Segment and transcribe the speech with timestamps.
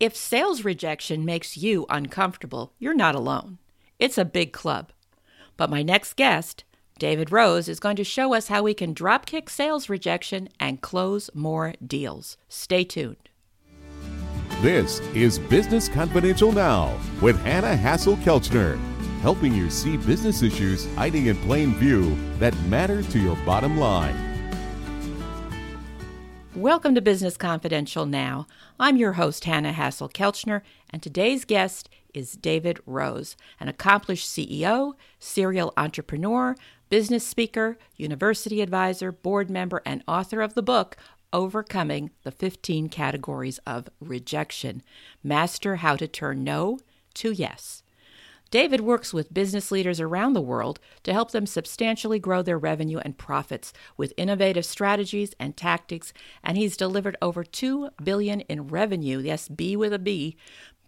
[0.00, 3.58] If sales rejection makes you uncomfortable, you're not alone.
[3.98, 4.92] It's a big club.
[5.58, 6.64] But my next guest,
[6.98, 11.28] David Rose, is going to show us how we can dropkick sales rejection and close
[11.34, 12.38] more deals.
[12.48, 13.28] Stay tuned.
[14.62, 18.78] This is Business Confidential Now with Hanna Hasl-Kelchner,
[19.20, 24.29] helping you see business issues hiding in plain view that matter to your bottom line.
[26.60, 28.46] Welcome to Business Confidential Now.
[28.78, 30.60] I'm your host, Hanna Hasl-Kelchner,
[30.90, 36.54] and today's guest is David Rose, an accomplished CEO, serial entrepreneur,
[36.90, 40.98] business speaker, university advisor, board member, and author of the book
[41.32, 44.82] Overcoming the 15 Categories of Rejection
[45.24, 46.78] Master How to Turn No
[47.14, 47.82] to Yes.
[48.50, 52.98] David works with business leaders around the world to help them substantially grow their revenue
[52.98, 59.18] and profits with innovative strategies and tactics, and he's delivered over 2 billion in revenue,
[59.18, 60.36] yes, B with a B,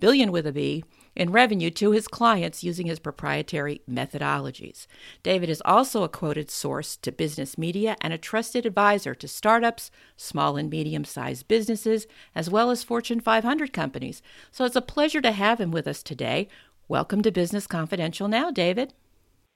[0.00, 0.84] billion with a B,
[1.14, 4.86] in revenue to his clients using his proprietary methodologies.
[5.22, 9.92] David is also a quoted source to business media and a trusted advisor to startups,
[10.16, 14.22] small and medium sized businesses, as well as Fortune 500 companies.
[14.50, 16.48] So it's a pleasure to have him with us today.
[16.92, 18.92] Welcome to Business Confidential now, David.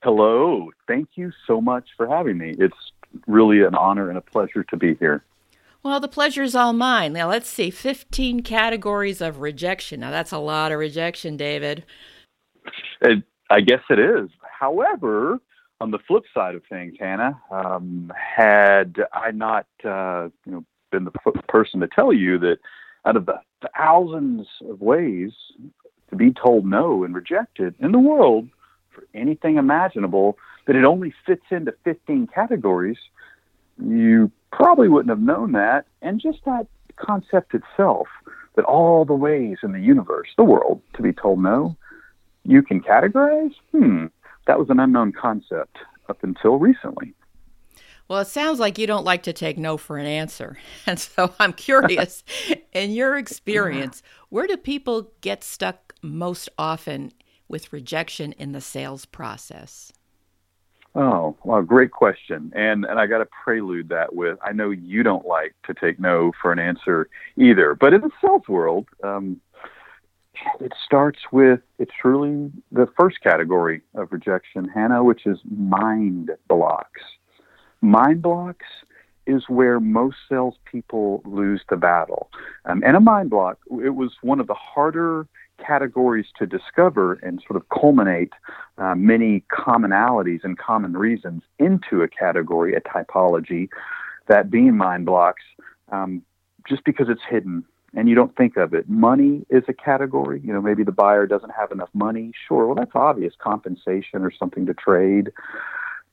[0.03, 0.70] Hello.
[0.89, 2.55] Thank you so much for having me.
[2.59, 2.93] It's
[3.27, 5.23] really an honor and a pleasure to be here.
[5.83, 7.12] Well, the pleasure is all mine.
[7.12, 10.01] Now, let's see 15 categories of rejection.
[10.01, 11.84] Now, that's a lot of rejection, David.
[13.03, 14.31] It, I guess it is.
[14.59, 15.39] However,
[15.83, 21.05] on the flip side of things, Hanna, um, had I not uh, you know, been
[21.05, 21.11] the
[21.50, 22.61] person to tell you that
[23.05, 23.39] out of the
[23.77, 25.33] thousands of ways
[26.11, 28.49] to be told no and rejected in the world
[28.91, 32.99] for anything imaginable, that it only fits into 15 categories,
[33.83, 35.87] you probably wouldn't have known that.
[36.03, 38.09] And just that concept itself,
[38.57, 41.77] that all the ways in the universe, the world, to be told no,
[42.45, 44.07] you can categorize, hmm,
[44.47, 47.15] that was an unknown concept up until recently.
[48.09, 50.59] Well, it sounds like you don't like to take no for an answer.
[50.87, 52.22] And so I'm curious,
[52.72, 57.12] in your experience, where do people get stuck most often
[57.49, 59.93] with rejection in the sales process?
[60.95, 62.51] Oh, well, great question.
[62.57, 66.01] And and I got to prelude that with I know you don't like to take
[66.01, 69.39] no for an answer either, but in the sales world, um,
[70.59, 77.03] it starts with it's truly the first category of rejection, Hanna, which is mind blocks.
[77.83, 78.67] Mind blocks
[79.27, 82.31] is where most salespeople lose the battle.
[82.65, 85.27] Um, and a mind block, it was one of the harder
[85.59, 88.33] categories to discover and sort of culminate
[88.78, 93.69] uh, many commonalities and common reasons into a category, a typology,
[94.28, 95.43] that being mind blocks,
[95.93, 96.22] um,
[96.69, 97.65] just because it's hidden
[97.97, 98.89] and you don't think of it.
[98.89, 100.41] Money is a category.
[100.45, 102.33] You know, maybe the buyer doesn't have enough money.
[102.47, 105.33] Sure, well, that's obvious compensation or something to trade.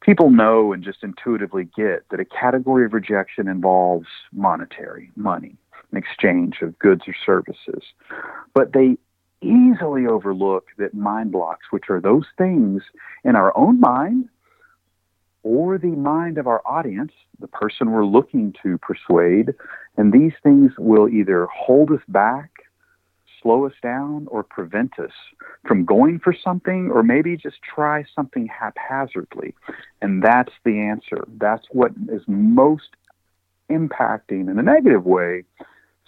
[0.02, 5.56] People know and just intuitively get that a category of rejection involves monetary, money,
[5.92, 7.84] an exchange of goods or services.
[8.54, 8.98] But they
[9.44, 12.82] easily overlook that mind blocks, which are those things
[13.24, 14.30] in our own mind
[15.44, 19.54] or the mind of our audience, the person we're looking to persuade,
[19.98, 22.50] and these things will either hold us back,
[23.42, 25.12] slow us down, or prevent us
[25.68, 29.54] from going for something, or maybe just try something haphazardly.
[30.02, 31.26] And that's the answer.
[31.38, 32.96] That's what is most
[33.70, 35.44] impacting in a negative way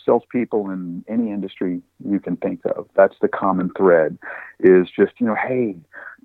[0.05, 2.87] salespeople in any industry you can think of.
[2.95, 4.17] That's the common thread
[4.59, 5.75] is just, you know, hey,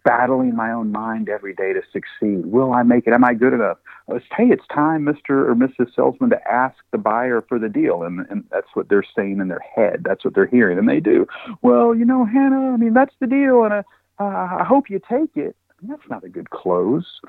[0.04, 2.46] battling my own mind every day to succeed.
[2.46, 3.12] Will I make it?
[3.12, 3.78] Am I good enough?
[4.08, 5.30] It's, hey, it's time, Mr.
[5.48, 5.94] or Mrs.
[5.94, 8.02] Salesman, to ask the buyer for the deal.
[8.02, 10.02] And, and that's what they're saying in their head.
[10.04, 10.78] That's what they're hearing.
[10.78, 11.26] And they do.
[11.62, 13.64] Well, you know, Hanna, I mean, that's the deal.
[13.64, 13.82] And uh,
[14.19, 15.56] uh, I hope you take it.
[15.82, 17.20] that's not a good close.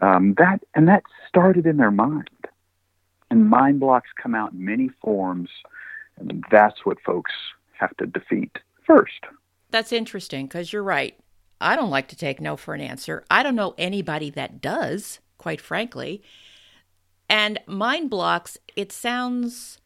[0.00, 2.28] Um, that and that started in their mind.
[3.30, 5.48] And mind blocks come out in many forms
[6.18, 7.32] and that's what folks
[7.78, 9.24] have to defeat first.
[9.70, 11.18] That's interesting because you're right.
[11.60, 13.24] I don't like to take no for an answer.
[13.30, 16.22] I don't know anybody that does, quite frankly.
[17.28, 19.78] And mind blocks, it sounds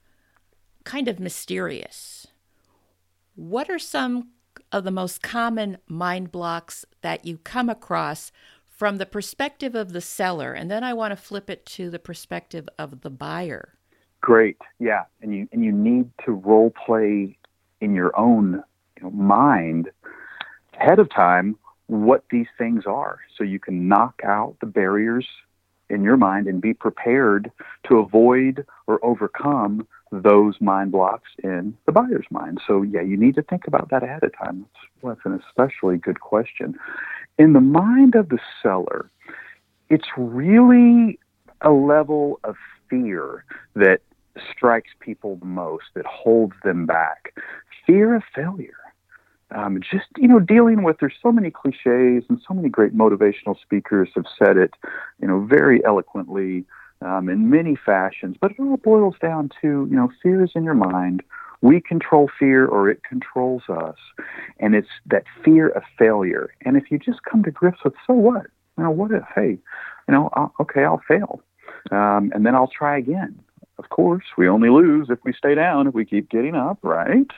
[0.85, 2.27] kind of mysterious.
[3.35, 4.31] What are some
[4.73, 8.33] of the most common mind blocks that you come across
[8.69, 10.53] from the perspective of the seller?
[10.53, 13.78] And then I want to flip it to the perspective of the buyer.
[14.21, 17.37] Great, yeah, and you and you need to role play
[17.81, 18.63] in your own
[18.97, 19.91] you know, mind
[20.75, 21.57] ahead of time
[21.87, 25.27] what these things are, so you can knock out the barriers
[25.89, 27.51] in your mind and be prepared
[27.89, 32.61] to avoid or overcome those mind blocks in the buyer's mind.
[32.67, 34.67] So, yeah, you need to think about that ahead of time.
[35.03, 36.79] That's, that's an especially good question.
[37.39, 39.11] In the mind of the seller,
[39.91, 41.19] it's really
[41.63, 42.57] a level of
[42.91, 43.45] fear
[43.75, 44.01] that
[44.51, 47.35] strikes people the most, that holds them back.
[47.87, 48.75] Fear of failure.
[49.51, 53.59] Um, just you know, dealing with there's so many cliches and so many great motivational
[53.61, 54.75] speakers have said it,
[55.21, 56.67] you know, very eloquently
[57.01, 58.37] um, in many fashions.
[58.39, 61.23] But it all boils down to you know, fear is in your mind.
[61.61, 63.97] We control fear, or it controls us,
[64.61, 66.55] and it's that fear of failure.
[66.65, 68.47] And if you just come to grips with, so what?
[68.77, 69.25] You know, what if?
[69.35, 69.59] Hey,
[70.09, 71.43] you know, I'll, okay, I'll fail,
[71.91, 73.39] um, and then I'll try again.
[73.79, 75.87] Of course, we only lose if we stay down.
[75.87, 77.31] If we keep getting up, right?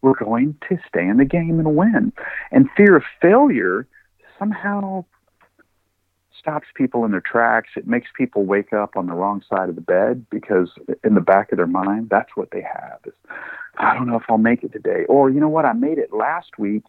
[0.00, 2.12] We're going to stay in the game and win.
[2.50, 3.86] And fear of failure
[4.38, 5.04] somehow
[6.36, 7.70] stops people in their tracks.
[7.76, 10.70] It makes people wake up on the wrong side of the bed because
[11.04, 12.98] in the back of their mind, that's what they have.
[13.06, 13.12] Is,
[13.78, 15.04] I don't know if I'll make it today.
[15.08, 16.82] Or, you know what, I made it last week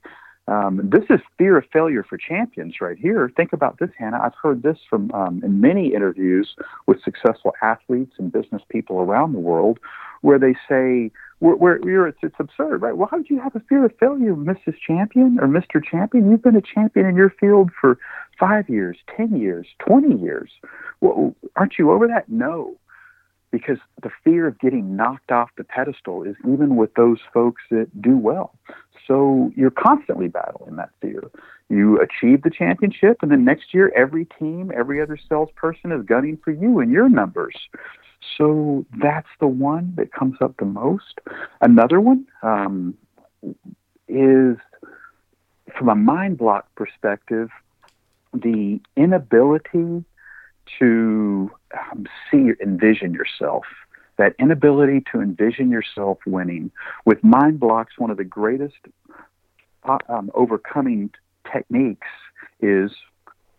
[0.48, 3.32] um, this is fear of failure for champions right here.
[3.36, 4.20] Think about this, Hanna.
[4.22, 6.56] I've heard this from um, in many interviews
[6.86, 9.80] with successful athletes and business people around the world,
[10.22, 12.98] where they say, "Where, where it's, it's absurd, right?
[12.98, 14.76] Well, how did you have a fear of failure, Mrs.
[14.86, 15.82] Champion or Mr.
[15.82, 16.30] Champion?
[16.30, 17.98] You've been a champion in your field for
[18.38, 20.52] five years, ten years, twenty years.
[21.00, 22.28] Well, aren't you over that?
[22.28, 22.76] No."
[23.54, 27.88] Because the fear of getting knocked off the pedestal is even with those folks that
[28.02, 28.56] do well.
[29.08, 31.30] So you're constantly battling that fear.
[31.70, 36.40] You achieve the championship, and then next year, every team, every other salesperson is gunning
[36.44, 37.54] for you and your numbers.
[38.40, 41.22] So that's the one that comes up the most.
[41.62, 42.98] Another one um,
[44.08, 44.58] is
[45.78, 47.50] from a mind block perspective,
[48.34, 50.04] the inability
[50.80, 53.64] to um, see, envision yourself
[54.18, 56.72] that inability to envision yourself winning.
[57.06, 58.76] With mind blocks, one of the greatest
[59.84, 61.10] uh, um, overcoming
[61.52, 62.08] techniques
[62.62, 62.92] is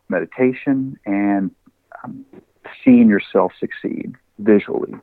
[0.09, 1.51] meditation and
[2.03, 2.25] um,
[2.85, 4.95] seeing yourself succeed visually.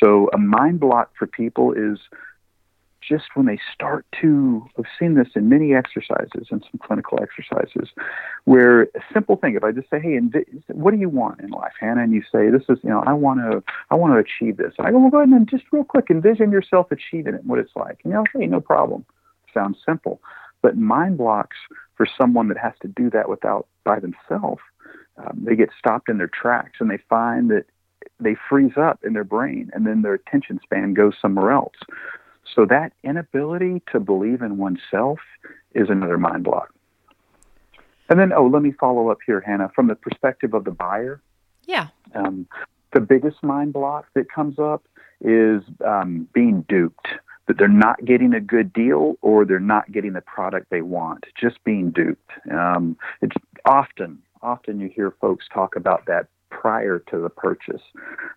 [0.00, 1.98] So, a mind block for people is
[3.06, 7.90] just when they start to, I've seen this in many exercises and some clinical exercises,
[8.44, 10.18] where a simple thing, if I just say, hey,
[10.68, 12.02] what do you want in life, Hanna?
[12.02, 14.72] And you say, this is, you know, I want to, I want to achieve this.
[14.78, 17.76] I go, well, go ahead and just real quick, envision yourself achieving it, what it's
[17.76, 18.00] like.
[18.04, 19.04] And you know, hey, no problem.
[19.52, 20.20] Sounds simple.
[20.62, 21.56] But mind blocks
[21.96, 24.62] for someone that has to do that without, by themselves,
[25.16, 27.66] um, they get stopped in their tracks and they find that
[28.20, 31.76] they freeze up in their brain and then their attention span goes somewhere else.
[32.54, 35.18] So that inability to believe in oneself
[35.74, 36.72] is another mind block.
[38.08, 41.22] And then, oh, let me follow up here, Hanna, from the perspective of the buyer.
[41.66, 41.88] Yeah.
[42.14, 42.46] Um,
[42.92, 44.86] the biggest mind block that comes up
[45.20, 47.08] is um, being duped,
[47.46, 51.24] that they're not getting a good deal or they're not getting the product they want,
[51.40, 52.30] just being duped.
[52.50, 57.82] Um, it's often, often you hear folks talk about that prior to the purchase.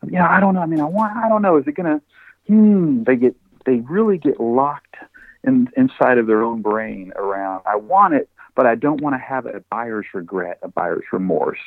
[0.09, 0.61] Yeah, I don't know.
[0.61, 1.57] I mean, I want, I don't know.
[1.57, 2.01] Is it going to,
[2.47, 3.35] hmm, they get
[3.67, 4.95] they really get locked
[5.43, 9.19] in, inside of their own brain around, I want it, but I don't want to
[9.19, 11.59] have a buyer's regret, a buyer's remorse.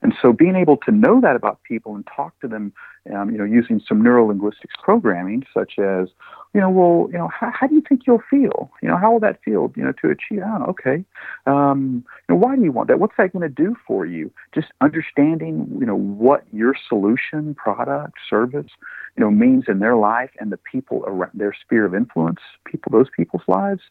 [0.00, 2.72] And so being able to know that about people and talk to them,
[3.14, 6.08] um, you know, using some neurolinguistics programming, such as,
[6.54, 8.70] you know, well, you know, how, how do you think you'll feel?
[8.82, 10.40] You know, how will that feel, you know, to achieve?
[10.42, 11.04] Oh, okay.
[11.46, 12.98] Um, you know, why do you want that?
[12.98, 14.32] What's that going to do for you?
[14.54, 18.70] Just understanding, you know, what your solution, product, service,
[19.18, 22.90] you know, means in their life and the people around their sphere of influence, people,
[22.90, 23.82] those people's lives,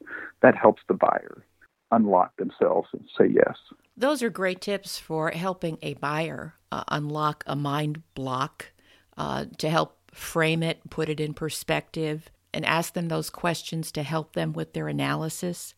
[0.42, 1.44] that helps the buyer
[1.92, 3.56] unlock themselves and say yes.
[3.96, 8.72] Those are great tips for helping a buyer uh, unlock a mind block
[9.18, 14.04] uh, to help frame it, put it in perspective, and ask them those questions to
[14.04, 15.74] help them with their analysis.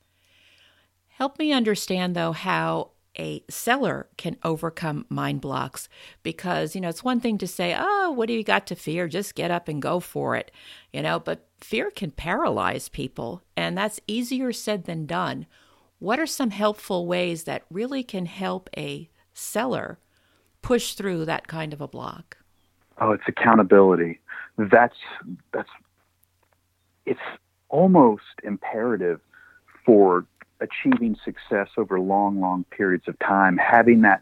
[1.08, 5.89] Help me understand, though, how a seller can overcome mind blocks
[6.24, 9.08] because, you know, it's one thing to say, oh, what do you got to fear?
[9.08, 10.51] Just get up and go for it,
[10.94, 15.46] you know, but fear can paralyze people, and that's easier said than done.
[16.00, 20.00] What are some helpful ways that really can help a seller
[20.62, 22.38] push through that kind of a block?
[23.00, 24.20] Oh, it's accountability.
[24.58, 24.96] That's
[25.53, 25.70] that's
[27.06, 27.20] it's
[27.70, 29.20] almost imperative
[29.86, 30.25] for
[30.62, 33.58] achieving success over long, long periods of time.
[33.58, 34.22] Having that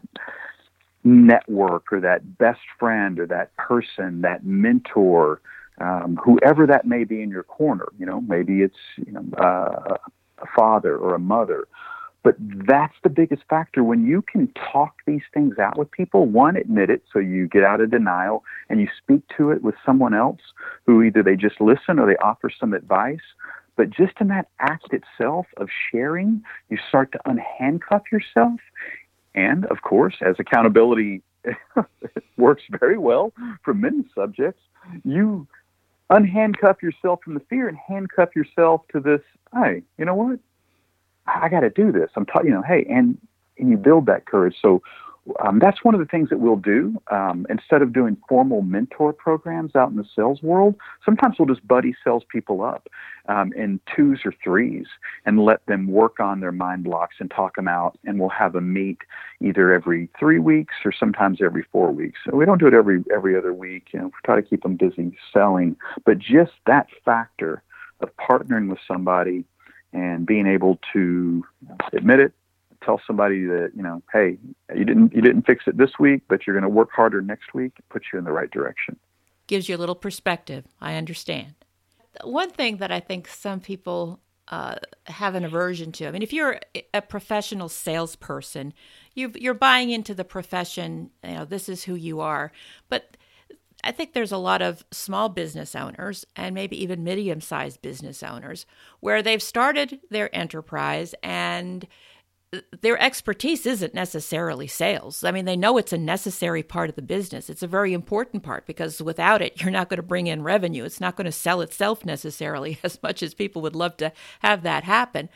[1.04, 5.40] network or that best friend or that person, that mentor,
[5.80, 7.88] um, whoever that may be in your corner.
[7.98, 9.96] You know, maybe it's you know uh,
[10.54, 11.66] father or a mother,
[12.22, 13.84] But that's the biggest factor.
[13.84, 17.64] When you can talk these things out with people, one, admit it so you get
[17.64, 20.40] out of denial and you speak to it with someone else
[20.86, 23.26] who either they just listen or they offer some advice.
[23.76, 28.60] But just in that act itself of sharing, you start to unhandcuff yourself.
[29.34, 31.22] And of course, as accountability
[32.36, 34.60] works very well for many subjects,
[35.04, 35.46] you
[36.10, 39.20] unhandcuff yourself from the fear and handcuff yourself to this,
[39.54, 40.38] hey, you know what?
[41.26, 42.10] I got to do this.
[42.16, 43.18] I'm talking, you know, hey, and
[43.58, 44.56] and you build that courage.
[44.62, 44.82] So
[45.44, 47.00] um, that's one of the things that we'll do.
[47.10, 51.66] Um, instead of doing formal mentor programs out in the sales world, sometimes we'll just
[51.66, 52.88] buddy salespeople up
[53.28, 54.86] um, in twos or threes
[55.26, 57.98] and let them work on their mind blocks and talk them out.
[58.04, 58.98] And we'll have a meet
[59.40, 62.18] either every three weeks or sometimes every four weeks.
[62.28, 63.88] So we don't do it every every other week.
[63.92, 65.76] You know, we try to keep them busy selling.
[66.04, 67.62] But just that factor
[68.00, 69.44] of partnering with somebody
[69.92, 71.44] and being able to
[71.92, 72.32] admit it,
[72.84, 74.38] tell somebody that you know, hey,
[74.74, 77.54] you didn't you didn't fix it this week, but you're going to work harder next
[77.54, 77.72] week.
[77.90, 78.96] Puts you in the right direction.
[79.46, 80.64] Gives you a little perspective.
[80.80, 81.54] I understand.
[82.24, 86.06] One thing that I think some people uh, have an aversion to.
[86.06, 86.60] I mean, if you're
[86.94, 88.72] a professional salesperson,
[89.14, 91.10] you you're buying into the profession.
[91.22, 92.52] You know, this is who you are.
[92.88, 93.16] But
[93.84, 98.22] I think there's a lot of small business owners and maybe even medium sized business
[98.22, 98.66] owners
[99.00, 101.86] where they've started their enterprise and
[102.80, 105.22] their expertise isn't necessarily sales.
[105.22, 107.50] I mean, they know it's a necessary part of the business.
[107.50, 110.84] It's a very important part because without it, you're not going to bring in revenue.
[110.84, 114.62] It's not going to sell itself necessarily as much as people would love to have
[114.62, 115.28] that happen.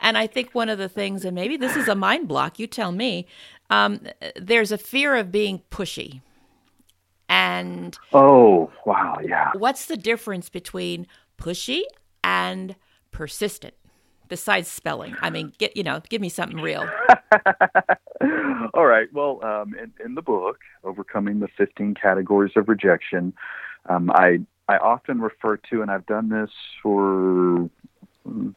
[0.00, 2.66] And I think one of the things, and maybe this is a mind block, you
[2.66, 3.26] tell me,
[3.70, 4.00] um,
[4.36, 6.20] there's a fear of being pushy.
[7.28, 9.50] And oh, wow, yeah.
[9.54, 11.06] What's the difference between
[11.38, 11.82] pushy
[12.22, 12.76] and
[13.10, 13.74] persistent?
[14.28, 15.16] Besides spelling?
[15.20, 16.88] I mean, get you know, give me something real.
[18.74, 19.12] All right.
[19.12, 23.32] Well, um, in, in, the book, overcoming the 15 categories of rejection,
[23.88, 26.50] um, I I often refer to, and I've done this
[26.82, 27.70] for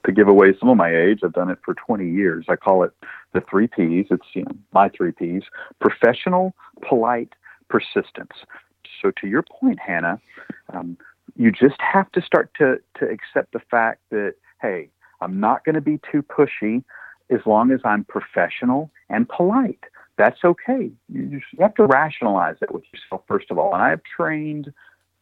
[0.06, 1.20] to give away some of my age.
[1.24, 2.46] I've done it for 20 years.
[2.50, 2.92] I call it
[3.34, 4.08] the three P's.
[4.10, 5.44] It's you know my three P's:
[5.80, 6.54] professional,
[6.88, 7.34] polite,
[7.70, 8.34] persistence.
[9.02, 10.20] So to your point, Hanna,
[10.74, 10.98] um,
[11.36, 14.90] you just have to start to to accept the fact that hey,
[15.22, 16.84] I'm not going to be too pushy
[17.30, 19.84] as long as I'm professional and polite.
[20.18, 20.92] That's okay.
[21.08, 23.74] You, have to rationalize it with yourself, first of all.
[23.74, 24.74] And I have trained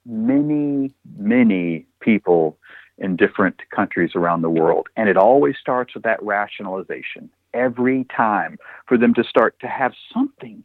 [0.06, 2.58] many, many people
[2.98, 4.88] in different countries around the world.
[4.96, 9.94] And it always starts with that rationalization every time for them to start to have
[10.14, 10.64] something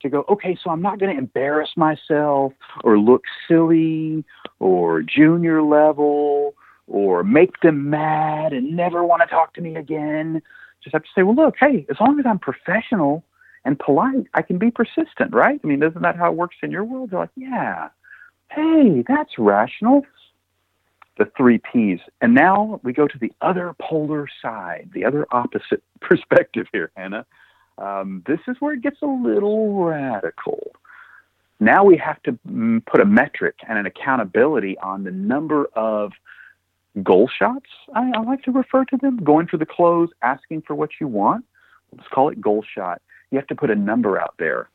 [0.00, 2.52] to go, okay, so I'm not going to embarrass myself
[2.84, 4.24] or look silly
[4.60, 6.54] or junior level
[6.86, 10.42] or make them mad and never want to talk to me again.
[10.82, 13.24] Just have to say, well, look, hey, as long as I'm professional
[13.64, 15.58] and polite, I can be persistent, right?
[15.62, 17.10] I mean, isn't that how it works in your world?
[17.10, 17.88] They're like, yeah,
[18.50, 20.04] hey, that's rational.
[21.16, 22.00] The three P's.
[22.20, 27.24] And now we go to the other polar side, the other opposite perspective here, Hanna.
[27.78, 30.72] Um, this is where it gets a little radical.
[31.60, 36.12] Now we have to mm, put a metric and an accountability on the number of
[37.02, 40.74] goal shots, I, I like to refer to them, going for the close, asking for
[40.74, 41.44] what you want.
[41.96, 43.02] Let's call it goal shot.
[43.30, 44.68] You have to put a number out there.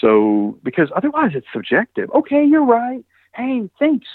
[0.00, 2.10] So, because otherwise it's subjective.
[2.10, 3.04] Okay, you're right.
[3.34, 4.06] Hey, thanks,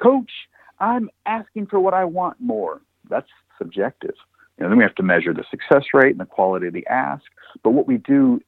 [0.00, 0.30] coach.
[0.78, 2.80] I'm asking for what I want more.
[3.08, 4.14] That's subjective.
[4.58, 6.86] You know, then we have to measure the success rate and the quality of the
[6.86, 7.24] ask.
[7.62, 8.40] But what we do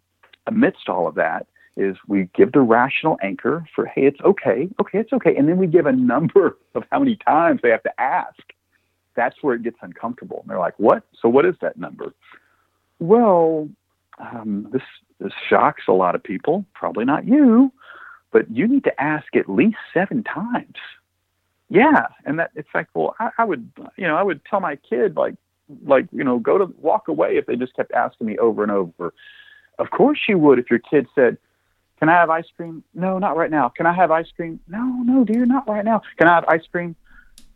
[0.47, 4.99] amidst all of that is we give the rational anchor for, hey, it's okay, okay,
[4.99, 5.35] it's okay.
[5.37, 8.41] And then we give a number of how many times they have to ask.
[9.15, 10.41] That's where it gets uncomfortable.
[10.41, 11.05] And they're like, what?
[11.21, 12.15] So what is that number?
[12.99, 13.69] Well,
[14.19, 14.83] um, this,
[15.19, 17.73] this shocks a lot of people, probably not you,
[18.31, 20.77] but you need to ask at least seven times.
[21.69, 22.07] Yeah.
[22.25, 25.17] And that it's like, well, I, I would, you know, I would tell my kid,
[25.17, 25.35] like,
[25.87, 28.73] like, you know, go to walk away if they just kept asking me over and
[28.73, 29.15] over.
[29.79, 31.39] Of course you would if your kid said,
[32.03, 32.83] can I have ice cream?
[32.95, 33.69] No, not right now.
[33.69, 34.59] Can I have ice cream?
[34.67, 36.03] No, no, dear, not right now.
[36.19, 36.97] Can I have ice cream?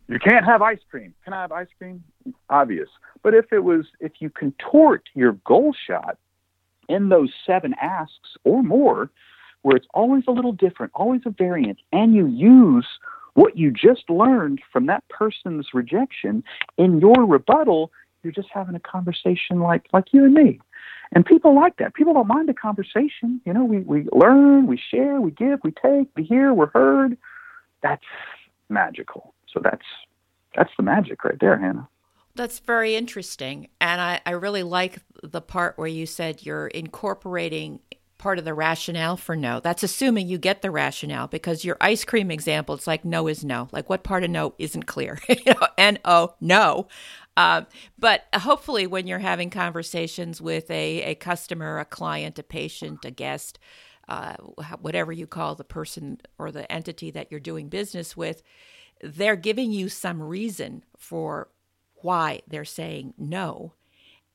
[0.07, 1.13] You can't have ice cream.
[1.25, 2.01] Can I have ice cream?
[2.49, 2.87] Obvious.
[3.23, 6.17] But if it was, if you contort your goal shot
[6.87, 9.09] in those seven asks or more,
[9.63, 12.87] where it's always a little different, always a variant, and you use
[13.33, 16.41] what you just learned from that person's rejection
[16.77, 17.91] in your rebuttal,
[18.27, 20.59] you're just having a conversation like like you and me.
[21.13, 21.93] And people like that.
[21.93, 23.39] People don't mind a conversation.
[23.45, 27.17] You know, we, we learn, we share, we give, we take, we hear, we're heard.
[27.81, 28.03] That's
[28.67, 29.33] magical.
[29.53, 29.85] So that's
[30.53, 31.87] that's the magic right there, Hanna.
[32.35, 33.69] That's very interesting.
[33.79, 37.79] And I, I really like the part where you said you're incorporating
[38.17, 39.59] part of the rationale for no.
[39.59, 43.43] That's assuming you get the rationale because your ice cream example, it's like no is
[43.43, 43.69] no.
[43.71, 45.19] Like what part of no isn't clear?
[45.29, 46.87] you know, N O, no.
[47.37, 47.67] Um,
[47.99, 53.11] but hopefully, when you're having conversations with a, a customer, a client, a patient, a
[53.11, 53.59] guest,
[54.09, 54.33] uh,
[54.81, 58.41] whatever you call the person or the entity that you're doing business with,
[59.01, 61.49] they're giving you some reason for
[62.01, 63.73] why they're saying no.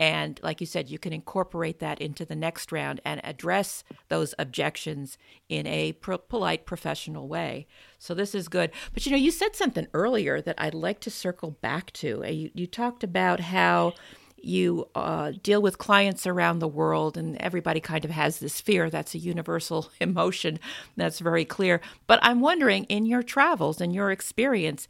[0.03, 4.35] And like you said, you can incorporate that into the next round and address those
[4.37, 5.17] objections
[5.49, 7.69] in a pro- polite, professional way.
[8.01, 8.73] So this is good.
[8.93, 12.25] But you know, you said something earlier that I'd like to circle back to.
[12.25, 13.93] Uh, you, you talked about how
[14.39, 18.91] you uh, deal with clients around the world, and everybody kind of has this fear.
[18.91, 20.59] That's a universal emotion
[20.97, 21.81] that's very clear.
[22.09, 24.89] But I'm wondering, in your travels and your experience,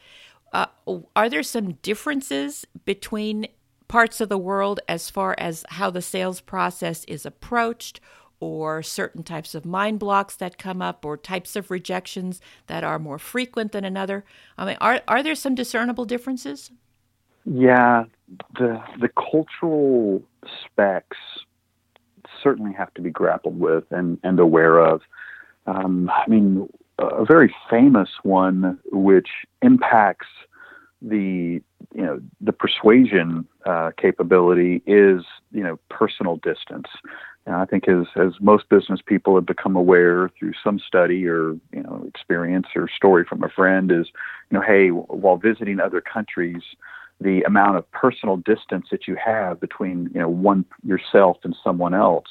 [0.54, 0.69] uh,
[1.14, 3.47] are there some differences between
[3.92, 8.00] parts of the world as far as how the sales process is approached
[8.40, 12.99] or certain types of mind blocks that come up or types of rejections that are
[12.99, 14.25] more frequent than another?
[14.56, 16.70] I mean, are, are there some discernible differences?
[17.44, 18.04] Yeah,
[18.58, 20.22] the the cultural
[20.64, 21.18] specs
[22.42, 25.02] certainly have to be grappled with and, and aware of.
[25.66, 26.66] Um, I mean,
[26.99, 29.28] a very famous one which
[29.61, 30.28] impacts
[31.02, 31.61] the
[31.94, 36.87] you know the persuasion uh, capability is you know personal distance.
[37.44, 41.52] And I think as as most business people have become aware through some study or
[41.73, 44.06] you know experience or story from a friend is
[44.50, 46.62] you know hey while visiting other countries
[47.21, 51.94] the amount of personal distance that you have between you know one yourself and someone
[51.94, 52.28] else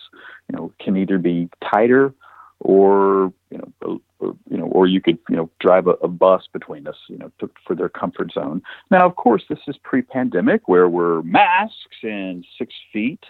[0.50, 2.14] you know can either be tighter
[2.62, 6.44] or you know, or, you know, or you could you know drive a, a bus
[6.54, 8.62] between us, you know, to, for their comfort zone.
[8.92, 13.24] Now, of course, this is pre-pandemic, where we're masks and six feet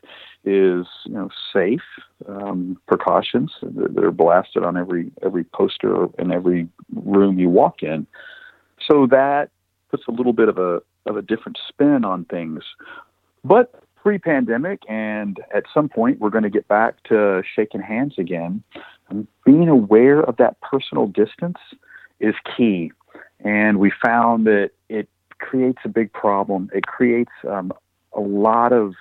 [0.43, 1.81] is you know safe
[2.27, 3.53] um, precautions.
[3.61, 8.05] They're, they're blasted on every every poster in every room you walk in,
[8.85, 9.49] so that
[9.89, 12.63] puts a little bit of a of a different spin on things.
[13.45, 18.63] But pre-pandemic, and at some point we're going to get back to shaking hands again
[19.45, 21.57] being aware of that personal distance
[22.19, 22.91] is key.
[23.43, 26.69] And we found that it creates a big problem.
[26.73, 27.73] It creates um,
[28.13, 28.93] a lot of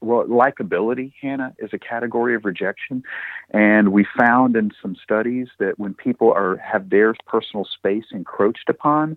[0.00, 3.02] well, likability, Hanna, is a category of rejection.
[3.50, 8.68] And we found in some studies that when people are have their personal space encroached
[8.68, 9.16] upon,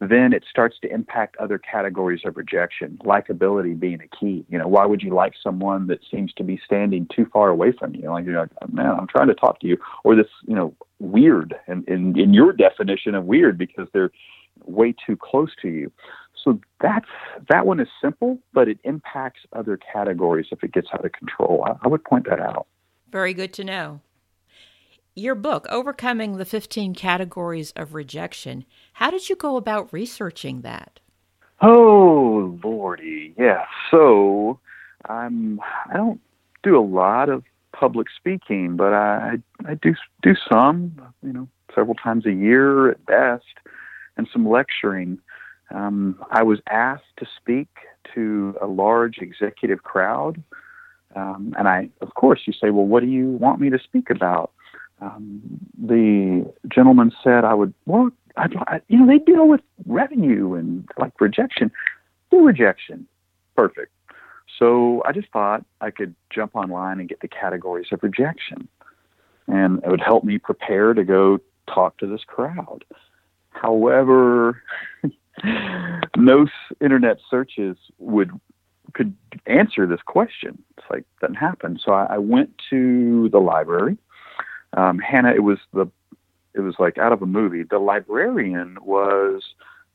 [0.00, 4.44] then it starts to impact other categories of rejection, likability being a key.
[4.48, 7.72] You know, why would you like someone that seems to be standing too far away
[7.72, 8.08] from you?
[8.08, 11.54] Like you're like, man, I'm trying to talk to you, or this, you know, weird,
[11.66, 14.10] and in, in your definition of weird because they're
[14.66, 15.90] way too close to you.
[16.44, 17.08] So that's
[17.48, 21.64] that one is simple, but it impacts other categories if it gets out of control.
[21.66, 22.68] I, I would point that out.
[23.10, 24.00] Very good to know.
[25.18, 31.00] Your book, Overcoming the 15 Categories of Rejection, how did you go about researching that?
[31.60, 33.34] Oh, lordy.
[33.36, 33.64] Yeah.
[33.90, 34.60] So,
[35.08, 36.20] I'm I don't
[36.62, 40.92] do a lot of public speaking, but I I do do some,
[41.24, 43.58] you know, several times a year at best,
[44.16, 45.18] and some lecturing.
[45.74, 47.68] Um, I was asked to speak
[48.14, 50.40] to a large executive crowd,
[51.16, 54.10] um, and I, of course, you say, well, what do you want me to speak
[54.10, 54.52] about?
[55.00, 55.40] Um,
[55.80, 60.88] the gentleman said I would well, I'd, I, you know, they deal with revenue and
[60.98, 61.70] like rejection.
[62.30, 63.06] Do rejection,
[63.56, 63.92] perfect.
[64.58, 68.68] So I just thought I could jump online and get the categories of rejection,
[69.46, 71.38] and it would help me prepare to go
[71.72, 72.84] talk to this crowd.
[73.50, 74.62] However,
[76.16, 76.46] no
[76.80, 78.30] internet searches would
[78.94, 79.14] could
[79.46, 80.62] answer this question.
[80.76, 81.78] It's like doesn't happen.
[81.82, 83.98] So I, I went to the library
[84.74, 85.86] um, Hanna, it was the
[86.54, 87.62] it was like out of a movie.
[87.62, 89.42] The librarian was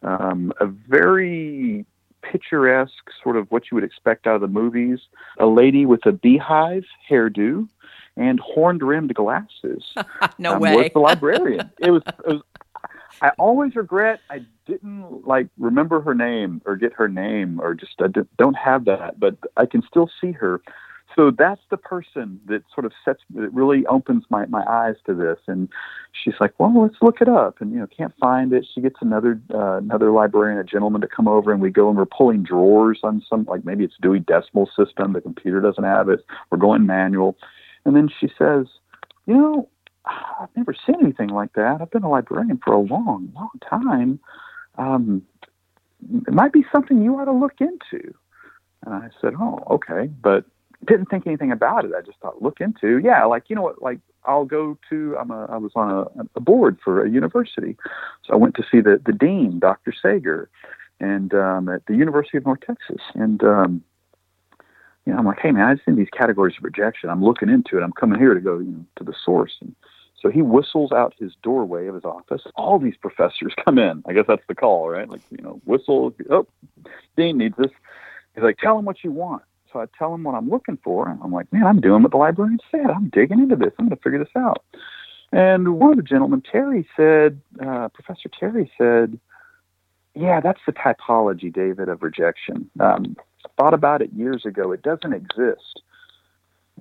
[0.02, 1.86] um, a very
[2.22, 5.00] picturesque, sort of what you would expect out of the movies.
[5.40, 7.68] A lady with a beehive hairdo
[8.16, 9.94] and horned rimmed glasses.
[10.38, 10.76] no um, way.
[10.76, 11.70] Was the librarian?
[11.80, 12.04] it was.
[12.08, 12.42] It was
[13.22, 17.94] I always regret I didn't like remember her name or get her name or just
[18.00, 18.08] I
[18.38, 20.62] don't have that, but I can still see her
[21.16, 25.14] so that's the person that sort of sets that really opens my, my eyes to
[25.14, 25.38] this.
[25.48, 25.70] And
[26.12, 27.62] she's like well let's look it up.
[27.62, 28.66] And you know can't find it.
[28.74, 31.98] She gets another uh, another librarian a gentleman to come over and we go and
[31.98, 35.14] we're pulling drawers on some like maybe it's dewey decimal system.
[35.14, 36.26] The computer doesn't have it.
[36.50, 37.38] We're going manual.
[37.86, 38.68] And then she says
[39.26, 39.70] you know
[40.06, 41.78] i've never seen anything like that.
[41.82, 44.20] I've been a librarian for a long long time.
[44.78, 45.24] Um,
[46.28, 48.14] it might be something you ought to look into.
[48.86, 50.46] And I said, oh, okay, but
[50.86, 51.92] didn't think anything about it.
[51.98, 55.18] I just thought, look into, yeah, like you know what, like I'll go to.
[55.20, 57.78] I'm a, I was on a, a board for a university,
[58.24, 59.94] so I went to see the the dean, Dr.
[59.94, 60.50] Sager,
[61.00, 63.84] and um, at the University of North Texas, and um,
[65.06, 67.10] you know, I'm like, hey man, I just in these categories of rejection.
[67.10, 67.84] I'm looking into it.
[67.84, 69.54] I'm coming here to go, you know, to the source.
[69.62, 69.76] And
[70.22, 72.44] so he whistles out his doorway of his office.
[72.56, 74.04] All these professors come in.
[74.08, 75.10] I guess that's the call, right?
[75.10, 76.16] Like, you know, whistle.
[76.30, 76.48] Oh,
[77.18, 77.72] dean needs this.
[78.34, 79.44] He's like, tell him what you want.
[79.74, 81.10] So I tell him what I'm looking for.
[81.10, 82.86] And I'm like, man, I'm doing what the librarian said.
[82.86, 83.74] I'm digging into this.
[83.80, 84.64] I'm going to figure this out.
[85.32, 89.20] And one of the gentlemen, Terry, said, uh, Professor Terry said,
[90.14, 92.70] yeah, that's the typology, David, of rejection.
[92.80, 93.18] Um,
[93.58, 94.72] thought about it years ago.
[94.72, 95.82] It doesn't exist.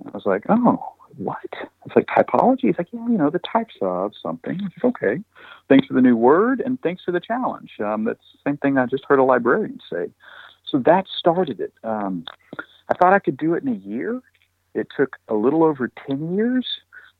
[0.05, 0.83] I was like, oh,
[1.17, 1.37] what?
[1.85, 2.61] It's like typology.
[2.61, 4.59] He's like, yeah, you know, the types of something.
[4.61, 5.23] I said, okay.
[5.67, 7.71] Thanks for the new word and thanks for the challenge.
[7.83, 10.11] Um, that's the same thing I just heard a librarian say.
[10.69, 11.73] So that started it.
[11.83, 12.25] Um,
[12.89, 14.21] I thought I could do it in a year.
[14.73, 16.65] It took a little over 10 years,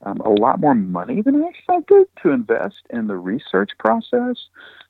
[0.04, 4.38] um, a lot more money than I expected to invest in the research process,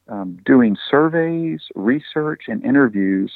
[0.08, 3.32] um, doing surveys, research, and interviews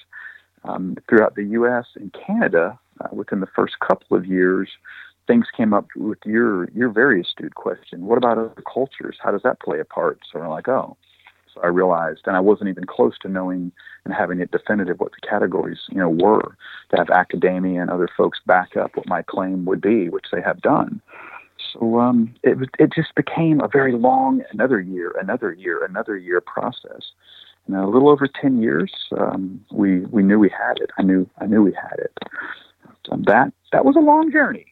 [0.63, 1.86] um, throughout the U.S.
[1.95, 4.69] and Canada uh, within the first couple of years.
[5.28, 8.06] Things came up with your your very astute question.
[8.06, 9.17] What about other cultures?
[9.21, 10.19] How does that play a part?
[10.32, 10.95] So we're like, oh,
[11.63, 13.72] I realized, and I wasn't even close to knowing
[14.06, 16.56] and having it definitive what the categories, you know, were.
[16.91, 20.41] To have academia and other folks back up what my claim would be, which they
[20.41, 21.02] have done.
[21.74, 26.41] So um, it it just became a very long, another year, another year, another year
[26.41, 27.12] process.
[27.65, 30.91] And a little over ten years, um, we we knew we had it.
[30.98, 32.13] I knew I knew we had it.
[33.12, 34.65] Um, that that was a long journey.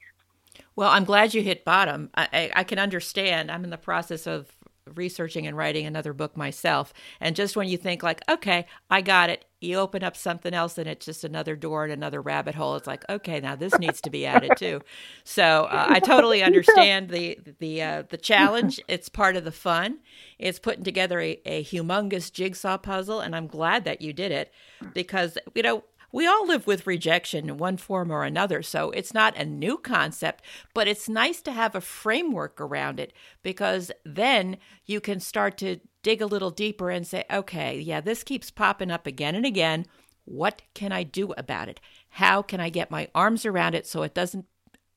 [0.76, 2.10] Well, I'm glad you hit bottom.
[2.16, 3.50] I, I, I, can understand.
[3.50, 4.55] I'm in the process of
[4.94, 6.94] researching and writing another book myself.
[7.20, 10.78] And just when you think like, okay, I got it, you open up something else
[10.78, 12.76] and it's just another door and another rabbit hole.
[12.76, 14.82] It's like, okay, now this needs to be added too.
[15.24, 18.80] So uh, I totally understand the the uh, the challenge.
[18.88, 20.00] It's part of the fun.
[20.38, 24.54] It's putting together a, a humongous jigsaw puzzle, and I'm glad that you did it
[24.94, 25.84] because you know
[26.16, 29.78] we all live with rejection in one form or another, so it's not a new
[29.78, 33.12] concept, but it's nice to have a framework around it
[33.44, 38.24] because then you can start to dig a little deeper and say, okay, yeah, this
[38.24, 39.88] keeps popping up again and again.
[40.24, 41.82] What can I do about it?
[42.08, 44.46] How can I get my arms around it so it doesn't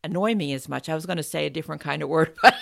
[0.05, 0.89] annoy me as much?
[0.89, 2.55] I was going to say a different kind of word, but.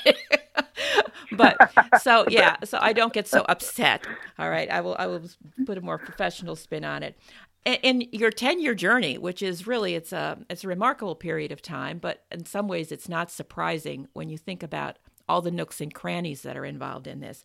[1.32, 1.56] but
[2.00, 4.06] so yeah so i don't get so upset
[4.38, 5.22] all right i will i will
[5.66, 7.18] put a more professional spin on it
[7.66, 11.60] in your 10 year journey which is really it's a it's a remarkable period of
[11.60, 14.98] time but in some ways it's not surprising when you think about
[15.28, 17.44] all the nooks and crannies that are involved in this.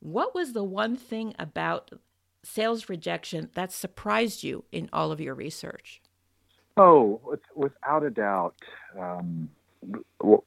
[0.00, 1.90] What was the one thing about
[2.42, 6.02] sales rejection that surprised you in all of your research?
[6.76, 7.20] Oh
[7.54, 8.56] without a doubt
[8.98, 9.48] um,
[10.20, 10.44] well,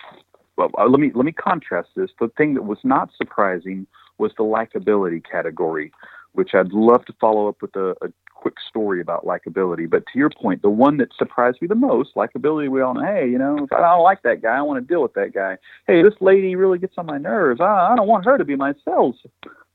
[0.58, 2.10] well, uh, let me let me contrast this.
[2.20, 5.92] The thing that was not surprising was the likability category
[6.34, 9.90] which I'd love to follow up with a, a quick story about likability.
[9.90, 13.04] But to your point, the one that surprised me the most, likability, we all know,
[13.04, 15.58] hey, you know, I don't like that guy, I want to deal with that guy.
[15.88, 17.60] Hey, this lady really gets on my nerves.
[17.60, 19.16] I, I don't want her to be my sales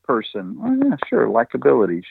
[0.05, 0.57] person.
[0.63, 2.03] Oh, yeah, sure, likability.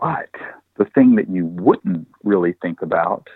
[0.00, 0.30] But
[0.78, 3.28] the thing that you wouldn't really think about,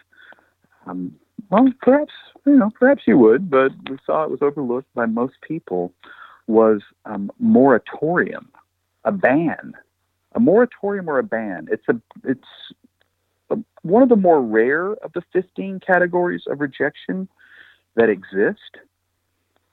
[0.86, 1.14] um,
[1.50, 2.12] well, perhaps,
[2.44, 5.92] you know, perhaps you would, but we saw it was overlooked by most people,
[6.46, 8.48] was um, moratorium,
[9.04, 9.74] a ban
[10.36, 11.66] a moratorium or a ban.
[11.70, 12.48] It's a it's
[13.50, 17.28] a, one of the more rare of the 15 categories of rejection
[17.96, 18.76] that exist,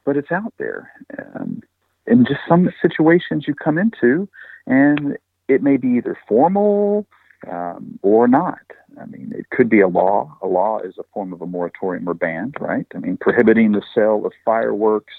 [0.05, 0.91] but it's out there.
[1.19, 1.61] Um,
[2.07, 4.27] in just some situations you come into,
[4.65, 7.05] and it may be either formal
[7.49, 8.61] um, or not.
[8.99, 10.37] I mean, it could be a law.
[10.41, 12.85] A law is a form of a moratorium or ban, right?
[12.95, 15.13] I mean, prohibiting the sale of fireworks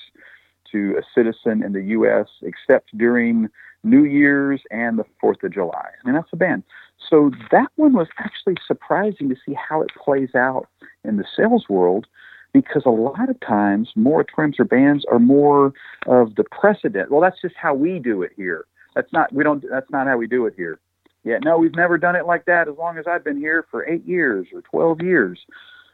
[0.75, 2.27] to a citizen in the U.S.
[2.43, 3.49] except during
[3.85, 5.89] New Year's and the Fourth of July.
[5.89, 6.65] I mean, that's a ban.
[7.09, 10.67] So that one was actually surprising to see how it plays out
[11.05, 12.07] in the sales world
[12.53, 15.73] because a lot of times moratoriums or bans are more
[16.07, 17.11] of the precedent.
[17.11, 18.65] Well, that's just how we do it here.
[18.95, 20.79] That's not we don't that's not how we do it here.
[21.25, 23.87] Yeah, no, we've never done it like that as long as I've been here for
[23.87, 25.41] 8 years or 12 years.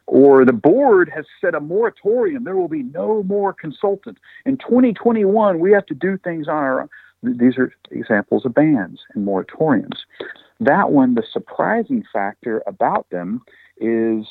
[0.07, 2.43] Or the board has set a moratorium.
[2.43, 4.19] There will be no more consultants.
[4.45, 6.89] In 2021, we have to do things on our own.
[7.23, 9.99] These are examples of bans and moratoriums.
[10.59, 13.41] That one, the surprising factor about them
[13.77, 14.25] is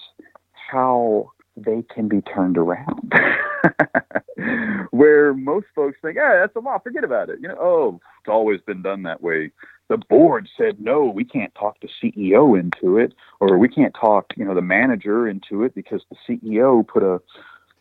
[0.52, 3.12] how they can be turned around.
[4.90, 8.28] Where most folks think, "Yeah, that's a law, forget about it." You know, oh, it's
[8.28, 9.50] always been done that way.
[9.88, 14.32] the board said no, we can't talk the CEO into it, or we can't talk
[14.36, 17.20] you know the manager into it because the CEO put a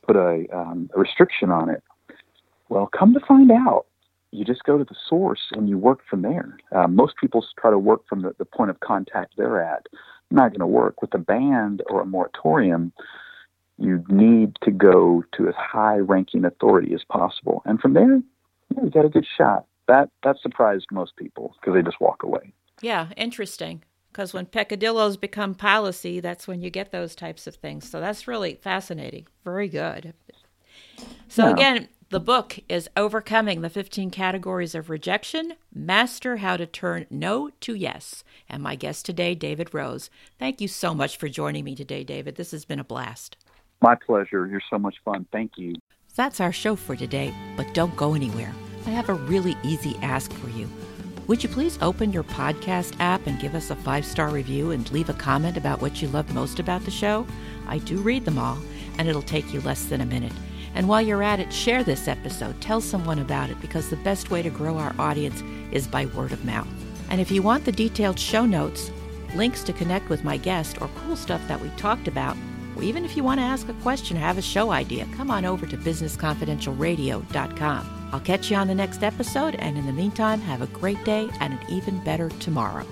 [0.10, 1.84] put a, um, a restriction on it.
[2.70, 3.86] Well, come to find out,
[4.32, 6.58] you just go to the source and you work from there.
[6.72, 9.86] Uh, most people try to work from the, the point of contact they're at.
[10.32, 12.92] Not going to work with a band or a moratorium.
[13.78, 18.16] You need to go to as high-ranking authority as possible, and from there,
[18.76, 19.66] yeah, you got a good shot.
[19.88, 22.52] That that surprised most people because they just walk away.
[22.82, 23.84] Yeah, interesting.
[24.12, 27.90] Because when peccadillos become policy, that's when you get those types of things.
[27.90, 29.28] So that's really fascinating.
[29.44, 30.14] Very good.
[31.28, 31.52] So yeah.
[31.52, 37.52] again, the book is Overcoming the 15 Categories of Rejection Master How to Turn No
[37.62, 38.24] to Yes.
[38.50, 40.10] And my guest today, David Rose.
[40.40, 42.36] Thank you so much for joining me today, David.
[42.36, 43.38] This has been a blast.
[43.82, 44.48] My pleasure.
[44.48, 45.28] You're so much fun.
[45.32, 45.76] Thank you.
[46.16, 48.54] That's our show for today, but don't go anywhere.
[48.88, 50.68] I have a really easy ask for you.
[51.30, 54.92] Would you please open your podcast app and give us a five star review and
[54.92, 57.28] leave a comment about what you love most about the show?
[57.68, 58.58] I do read them all,
[58.98, 60.34] and it'll take you less than a minute.
[60.74, 62.60] And while you're at it, share this episode.
[62.62, 66.32] Tell someone about it because the best way to grow our audience is by word
[66.32, 66.68] of mouth.
[67.12, 68.90] And if you want the detailed show notes,
[69.36, 72.38] links to connect with my guest, or cool stuff that we talked about,
[72.76, 75.30] or even if you want to ask a question or have a show idea, come
[75.30, 77.99] on over to businessconfidentialradio.com.
[78.12, 81.30] I'll catch you on the next episode, and in the meantime, have a great day
[81.40, 82.86] and an even better tomorrow.